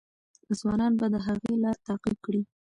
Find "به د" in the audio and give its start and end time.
0.99-1.15